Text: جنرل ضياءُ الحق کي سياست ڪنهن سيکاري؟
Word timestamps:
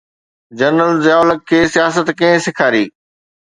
جنرل 0.59 0.93
ضياءُ 1.03 1.21
الحق 1.25 1.45
کي 1.51 1.61
سياست 1.77 2.13
ڪنهن 2.19 2.45
سيکاري؟ 2.49 2.85